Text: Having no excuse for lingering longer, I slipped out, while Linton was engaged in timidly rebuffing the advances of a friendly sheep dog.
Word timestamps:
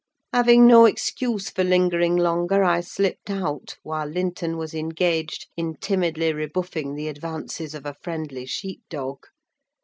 Having 0.33 0.65
no 0.65 0.85
excuse 0.85 1.51
for 1.51 1.63
lingering 1.63 2.17
longer, 2.17 2.63
I 2.63 2.81
slipped 2.81 3.29
out, 3.29 3.77
while 3.83 4.07
Linton 4.07 4.57
was 4.57 4.73
engaged 4.73 5.45
in 5.55 5.75
timidly 5.75 6.33
rebuffing 6.33 6.95
the 6.95 7.07
advances 7.07 7.75
of 7.75 7.85
a 7.85 7.93
friendly 7.93 8.47
sheep 8.47 8.81
dog. 8.89 9.27